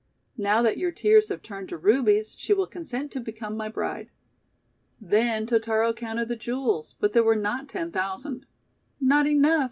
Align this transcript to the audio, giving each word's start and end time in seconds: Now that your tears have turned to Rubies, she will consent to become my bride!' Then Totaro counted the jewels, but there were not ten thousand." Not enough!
Now 0.39 0.63
that 0.63 0.79
your 0.79 0.91
tears 0.91 1.29
have 1.29 1.43
turned 1.43 1.69
to 1.69 1.77
Rubies, 1.77 2.33
she 2.35 2.53
will 2.53 2.65
consent 2.65 3.11
to 3.11 3.19
become 3.19 3.55
my 3.55 3.69
bride!' 3.69 4.09
Then 4.99 5.45
Totaro 5.45 5.93
counted 5.93 6.27
the 6.27 6.35
jewels, 6.35 6.95
but 6.99 7.13
there 7.13 7.21
were 7.23 7.35
not 7.35 7.69
ten 7.69 7.91
thousand." 7.91 8.47
Not 8.99 9.27
enough! 9.27 9.59